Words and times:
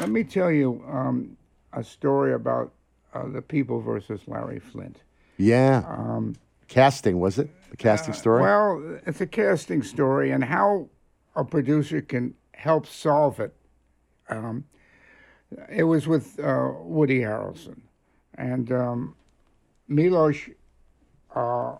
Let 0.00 0.08
me 0.08 0.24
tell 0.24 0.50
you 0.50 0.82
um, 0.90 1.36
a 1.74 1.84
story 1.84 2.32
about 2.32 2.72
uh, 3.12 3.28
the 3.28 3.42
people 3.42 3.82
versus 3.82 4.22
Larry 4.26 4.58
Flynt. 4.58 4.96
Yeah. 5.36 5.84
casting 6.68 7.20
was 7.20 7.38
it? 7.38 7.50
The 7.70 7.76
casting 7.76 8.14
story. 8.14 8.42
Um, 8.42 8.48
uh, 8.48 8.48
Well, 8.48 9.00
it's 9.04 9.20
a 9.20 9.26
casting 9.26 9.82
story, 9.82 10.30
and 10.30 10.42
how 10.42 10.88
a 11.36 11.44
producer 11.44 12.00
can 12.00 12.34
help 12.52 12.86
solve 12.86 13.40
it. 13.40 13.54
Um, 14.30 14.64
it 15.68 15.84
was 15.84 16.08
with 16.08 16.40
uh, 16.40 16.70
Woody 16.80 17.20
Harrelson, 17.20 17.80
and 18.36 18.72
um, 18.72 19.14
Milos. 19.86 20.48
Uh, 21.34 21.76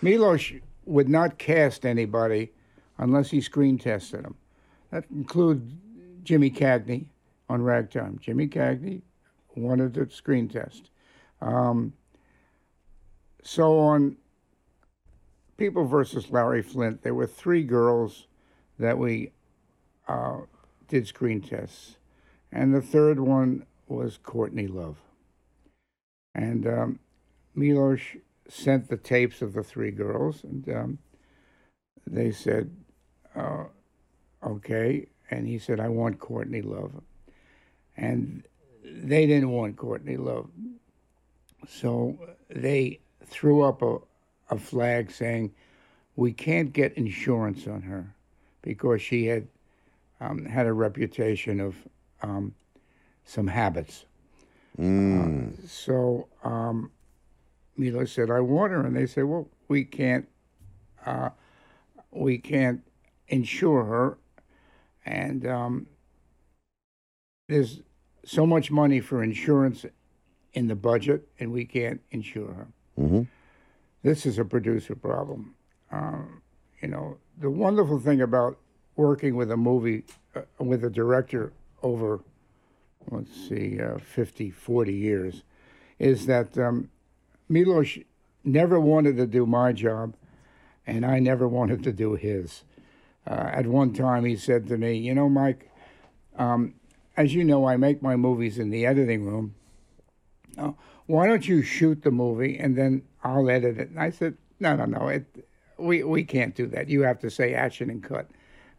Milos 0.00 0.52
would 0.84 1.08
not 1.08 1.38
cast 1.38 1.84
anybody 1.84 2.52
unless 2.98 3.30
he 3.30 3.40
screen 3.40 3.78
tested 3.78 4.24
them. 4.24 4.36
That 4.92 5.06
includes 5.10 5.72
Jimmy 6.22 6.50
Cagney 6.50 7.06
on 7.48 7.62
Ragtime. 7.62 8.18
Jimmy 8.20 8.48
Cagney 8.48 9.02
wanted 9.54 9.94
to 9.94 10.10
screen 10.10 10.48
test. 10.48 10.90
Um, 11.40 11.92
so 13.42 13.78
on 13.78 14.16
People 15.56 15.86
versus 15.86 16.30
Larry 16.30 16.62
Flynt, 16.62 17.02
there 17.02 17.14
were 17.14 17.26
three 17.26 17.62
girls 17.62 18.26
that 18.78 18.98
we 18.98 19.32
uh, 20.06 20.40
did 20.86 21.06
screen 21.06 21.40
tests, 21.40 21.96
and 22.52 22.74
the 22.74 22.82
third 22.82 23.18
one 23.18 23.64
was 23.88 24.18
Courtney 24.18 24.66
Love. 24.66 24.98
And 26.34 26.66
um, 26.66 26.98
Milos 27.54 28.00
sent 28.48 28.88
the 28.88 28.98
tapes 28.98 29.40
of 29.40 29.54
the 29.54 29.62
three 29.62 29.90
girls, 29.90 30.44
and 30.44 30.68
um, 30.68 30.98
they 32.06 32.30
said, 32.32 32.70
uh, 33.34 33.64
"Okay." 34.44 35.06
And 35.30 35.46
he 35.46 35.58
said, 35.58 35.80
"I 35.80 35.88
want 35.88 36.18
Courtney 36.18 36.60
Love," 36.60 37.00
and 37.96 38.42
they 38.84 39.26
didn't 39.26 39.50
want 39.50 39.76
Courtney 39.76 40.16
Love, 40.16 40.48
so 41.68 42.18
they 42.48 43.00
threw 43.24 43.62
up 43.62 43.82
a, 43.82 43.98
a 44.50 44.58
flag 44.58 45.10
saying, 45.10 45.52
"We 46.16 46.32
can't 46.32 46.72
get 46.72 46.94
insurance 46.94 47.66
on 47.66 47.82
her 47.82 48.14
because 48.62 49.02
she 49.02 49.26
had 49.26 49.48
um, 50.20 50.44
had 50.44 50.66
a 50.66 50.72
reputation 50.72 51.60
of 51.60 51.76
um, 52.22 52.54
some 53.24 53.46
habits." 53.46 54.04
Uh, 54.78 55.66
so 55.66 56.28
um, 56.44 56.90
Milo 57.76 58.04
said, 58.04 58.30
"I 58.30 58.40
want 58.40 58.72
her," 58.72 58.84
and 58.84 58.94
they 58.94 59.06
said, 59.06 59.24
"Well, 59.24 59.48
we 59.68 59.84
can't, 59.84 60.28
uh, 61.04 61.30
we 62.10 62.38
can't 62.38 62.82
insure 63.28 63.84
her, 63.84 64.18
and 65.04 65.46
um, 65.46 65.86
there's 67.48 67.80
so 68.24 68.46
much 68.46 68.70
money 68.70 69.00
for 69.00 69.22
insurance 69.22 69.84
in 70.52 70.66
the 70.66 70.74
budget, 70.74 71.28
and 71.38 71.52
we 71.52 71.64
can't 71.64 72.00
insure 72.10 72.52
her." 72.52 72.66
hmm 72.96 73.22
this 74.06 74.24
is 74.24 74.38
a 74.38 74.44
producer 74.44 74.94
problem. 74.94 75.56
Um, 75.90 76.40
you 76.80 76.86
know, 76.86 77.16
the 77.40 77.50
wonderful 77.50 77.98
thing 77.98 78.20
about 78.20 78.56
working 78.94 79.34
with 79.34 79.50
a 79.50 79.56
movie, 79.56 80.04
uh, 80.36 80.42
with 80.60 80.84
a 80.84 80.90
director 80.90 81.52
over, 81.82 82.20
let's 83.10 83.34
see, 83.48 83.80
uh, 83.80 83.98
50, 83.98 84.50
40 84.50 84.94
years, 84.94 85.42
is 85.98 86.26
that 86.26 86.56
um, 86.56 86.88
Milos 87.48 87.98
never 88.44 88.78
wanted 88.78 89.16
to 89.16 89.26
do 89.26 89.44
my 89.44 89.72
job, 89.72 90.14
and 90.86 91.04
I 91.04 91.18
never 91.18 91.48
wanted 91.48 91.82
to 91.82 91.92
do 91.92 92.14
his. 92.14 92.62
Uh, 93.26 93.50
at 93.52 93.66
one 93.66 93.92
time, 93.92 94.24
he 94.24 94.36
said 94.36 94.68
to 94.68 94.78
me, 94.78 94.96
You 94.98 95.16
know, 95.16 95.28
Mike, 95.28 95.68
um, 96.38 96.74
as 97.16 97.34
you 97.34 97.44
know, 97.44 97.66
I 97.66 97.76
make 97.76 98.02
my 98.02 98.16
movies 98.16 98.58
in 98.58 98.70
the 98.70 98.86
editing 98.86 99.24
room. 99.24 99.54
Uh, 100.58 100.72
why 101.06 101.26
don't 101.26 101.46
you 101.46 101.62
shoot 101.62 102.02
the 102.02 102.10
movie 102.10 102.58
and 102.58 102.76
then 102.76 103.02
I'll 103.22 103.48
edit 103.48 103.78
it? 103.78 103.90
And 103.90 104.00
I 104.00 104.10
said, 104.10 104.36
no, 104.60 104.76
no, 104.76 104.84
no. 104.84 105.08
It, 105.08 105.48
we, 105.78 106.02
we 106.02 106.24
can't 106.24 106.54
do 106.54 106.66
that. 106.68 106.88
You 106.88 107.02
have 107.02 107.18
to 107.20 107.30
say 107.30 107.54
action 107.54 107.90
and 107.90 108.02
cut. 108.02 108.28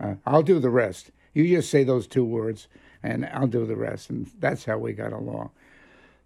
Uh, 0.00 0.14
I'll 0.26 0.42
do 0.42 0.58
the 0.58 0.70
rest. 0.70 1.10
You 1.32 1.46
just 1.48 1.70
say 1.70 1.84
those 1.84 2.06
two 2.06 2.24
words 2.24 2.68
and 3.02 3.26
I'll 3.32 3.46
do 3.46 3.66
the 3.66 3.76
rest. 3.76 4.10
And 4.10 4.30
that's 4.38 4.64
how 4.64 4.78
we 4.78 4.92
got 4.92 5.12
along. 5.12 5.50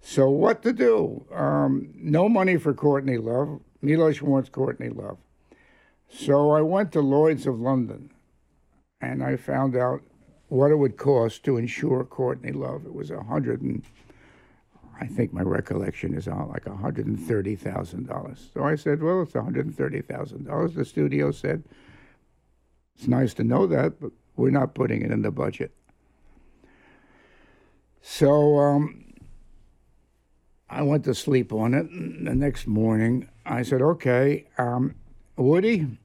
So, 0.00 0.28
what 0.28 0.62
to 0.62 0.72
do? 0.72 1.24
Um, 1.32 1.92
no 1.96 2.28
money 2.28 2.58
for 2.58 2.74
Courtney 2.74 3.16
Love. 3.16 3.60
Milos 3.80 4.22
wants 4.22 4.48
Courtney 4.48 4.90
Love. 4.90 5.16
So, 6.08 6.50
I 6.50 6.60
went 6.60 6.92
to 6.92 7.00
Lloyd's 7.00 7.46
of 7.46 7.58
London 7.58 8.10
and 9.00 9.24
I 9.24 9.36
found 9.36 9.74
out 9.74 10.02
what 10.48 10.70
it 10.70 10.76
would 10.76 10.96
cost 10.96 11.44
to 11.44 11.56
insure 11.56 12.04
Courtney 12.04 12.52
Love. 12.52 12.86
It 12.86 12.94
was 12.94 13.10
a 13.10 13.22
hundred 13.22 13.62
and 13.62 13.82
I 15.00 15.06
think 15.06 15.32
my 15.32 15.42
recollection 15.42 16.14
is 16.14 16.26
on 16.26 16.48
like 16.48 16.64
$130,000. 16.64 18.54
So 18.54 18.64
I 18.64 18.76
said, 18.76 19.02
well, 19.02 19.22
it's 19.22 19.32
$130,000. 19.32 20.74
The 20.74 20.84
studio 20.84 21.30
said, 21.30 21.64
it's 22.96 23.06
nice 23.06 23.34
to 23.34 23.44
know 23.44 23.66
that, 23.66 24.00
but 24.00 24.12
we're 24.36 24.50
not 24.50 24.74
putting 24.74 25.02
it 25.02 25.10
in 25.10 25.20
the 25.20 25.30
budget. 25.30 25.72
So 28.00 28.58
um, 28.58 29.12
I 30.70 30.82
went 30.82 31.04
to 31.04 31.14
sleep 31.14 31.52
on 31.52 31.74
it. 31.74 31.90
And 31.90 32.26
the 32.26 32.34
next 32.34 32.66
morning, 32.66 33.28
I 33.44 33.62
said, 33.62 33.82
okay, 33.82 34.46
um, 34.56 34.94
Woody, 35.36 35.98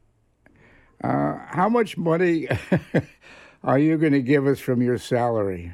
uh, 1.01 1.37
how 1.47 1.69
much 1.69 1.97
money 1.97 2.49
are 3.63 3.79
you 3.79 3.97
going 3.97 4.13
to 4.13 4.21
give 4.21 4.47
us 4.47 4.59
from 4.59 4.81
your 4.81 4.97
salary? 4.97 5.73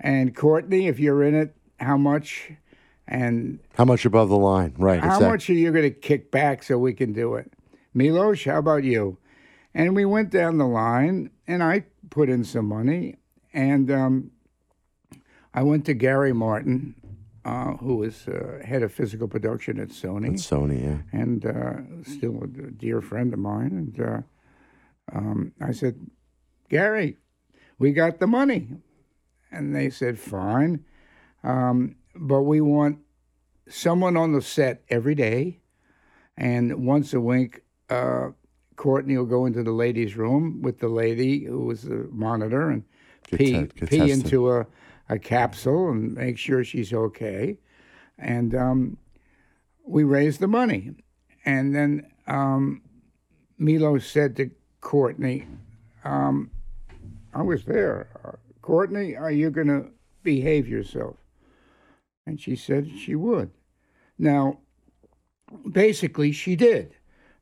And 0.00 0.34
Courtney, 0.34 0.86
if 0.86 0.98
you're 1.00 1.22
in 1.22 1.34
it, 1.34 1.54
how 1.80 1.96
much? 1.96 2.52
And 3.06 3.58
How 3.76 3.84
much 3.84 4.04
above 4.04 4.28
the 4.28 4.36
line? 4.36 4.74
Right. 4.78 5.00
how 5.00 5.14
exact- 5.16 5.30
much 5.30 5.50
are 5.50 5.54
you 5.54 5.72
going 5.72 5.84
to 5.84 5.90
kick 5.90 6.30
back 6.30 6.62
so 6.62 6.78
we 6.78 6.92
can 6.94 7.12
do 7.12 7.34
it? 7.34 7.52
Milos, 7.94 8.44
how 8.44 8.58
about 8.58 8.84
you? 8.84 9.18
And 9.74 9.96
we 9.96 10.04
went 10.04 10.30
down 10.30 10.58
the 10.58 10.66
line, 10.66 11.30
and 11.46 11.62
I 11.62 11.84
put 12.10 12.28
in 12.28 12.44
some 12.44 12.66
money, 12.66 13.16
and 13.52 13.90
um, 13.90 14.30
I 15.54 15.62
went 15.62 15.84
to 15.86 15.94
Gary 15.94 16.32
Martin, 16.32 16.94
uh, 17.44 17.74
who 17.76 17.96
was 17.96 18.28
uh, 18.28 18.60
head 18.64 18.82
of 18.82 18.92
physical 18.92 19.26
production 19.28 19.78
at 19.80 19.88
Sony 19.88 20.30
That's 20.30 20.46
Sony, 20.46 20.82
yeah. 20.82 21.18
and 21.18 21.46
uh, 21.46 22.02
still 22.04 22.42
a 22.44 22.46
dear 22.46 23.00
friend 23.00 23.32
of 23.32 23.38
mine. 23.38 23.94
And 23.96 24.00
uh, 24.00 24.20
um, 25.16 25.52
I 25.60 25.72
said, 25.72 25.98
Gary, 26.68 27.16
we 27.78 27.92
got 27.92 28.18
the 28.18 28.26
money. 28.26 28.68
And 29.50 29.74
they 29.74 29.90
said, 29.90 30.18
fine. 30.18 30.84
Um, 31.42 31.96
but 32.14 32.42
we 32.42 32.60
want 32.60 32.98
someone 33.68 34.16
on 34.16 34.32
the 34.32 34.42
set 34.42 34.82
every 34.90 35.14
day. 35.14 35.60
And 36.36 36.86
once 36.86 37.14
a 37.14 37.20
week, 37.20 37.62
uh, 37.88 38.28
Courtney 38.76 39.16
will 39.16 39.26
go 39.26 39.46
into 39.46 39.62
the 39.62 39.72
ladies' 39.72 40.16
room 40.16 40.62
with 40.62 40.78
the 40.78 40.88
lady 40.88 41.44
who 41.44 41.64
was 41.64 41.82
the 41.82 42.08
monitor 42.12 42.70
and 42.70 42.84
Get 43.30 43.38
pee, 43.38 43.86
pee 43.86 44.10
into 44.10 44.50
a, 44.50 44.66
a 45.08 45.18
capsule 45.18 45.90
and 45.90 46.14
make 46.14 46.38
sure 46.38 46.64
she's 46.64 46.92
okay. 46.92 47.58
And 48.18 48.54
um, 48.54 48.96
we 49.84 50.04
raised 50.04 50.40
the 50.40 50.48
money. 50.48 50.92
And 51.44 51.74
then 51.74 52.06
um, 52.26 52.82
Milo 53.58 53.98
said 53.98 54.36
to 54.36 54.50
Courtney, 54.80 55.46
um, 56.04 56.50
I 57.34 57.42
was 57.42 57.64
there. 57.64 58.38
Courtney, 58.62 59.16
are 59.16 59.30
you 59.30 59.50
going 59.50 59.68
to 59.68 59.90
behave 60.22 60.68
yourself? 60.68 61.16
And 62.26 62.40
she 62.40 62.56
said 62.56 62.90
she 62.98 63.14
would. 63.14 63.50
Now, 64.18 64.58
basically, 65.70 66.32
she 66.32 66.56
did. 66.56 66.94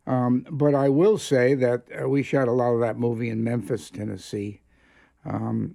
Um, 0.07 0.47
but 0.51 0.75
I 0.75 0.89
will 0.89 1.19
say 1.19 1.55
that 1.55 1.85
uh, 2.01 2.09
we 2.09 2.23
shot 2.23 2.47
a 2.47 2.53
lot 2.53 2.73
of 2.73 2.81
that 2.81 2.99
movie 2.99 3.29
in 3.29 3.43
Memphis, 3.43 3.91
Tennessee. 3.91 4.61
Um, 5.25 5.75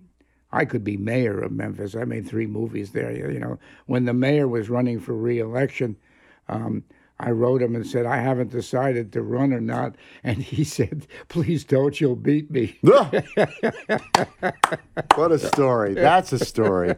I 0.52 0.66
could 0.66 0.84
be 0.84 0.98
mayor 0.98 1.42
of 1.42 1.52
Memphis. 1.52 1.96
I 1.96 2.06
made 2.06 2.28
three 2.28 2.48
movies 2.48 2.92
there. 2.92 3.12
You 3.32 3.40
know, 3.40 3.60
when 3.88 4.06
the 4.06 4.14
mayor 4.14 4.48
was 4.48 4.70
running 4.70 5.00
for 5.00 5.14
reelection, 5.14 5.98
um, 6.48 6.84
I 7.22 7.30
wrote 7.30 7.62
him 7.62 7.76
and 7.76 7.86
said, 7.86 8.08
I 8.08 8.18
haven't 8.18 8.50
decided 8.50 9.14
to 9.14 9.22
run 9.22 9.54
or 9.54 9.62
not. 9.62 9.96
And 10.24 10.42
he 10.42 10.64
said, 10.78 11.06
Please 11.30 11.64
don't, 11.64 12.02
you'll 12.02 12.16
beat 12.16 12.50
me. 12.50 12.78
what 12.82 13.24
a 15.32 15.38
story. 15.38 15.94
That's 15.94 16.34
a 16.34 16.40
story. 16.40 16.96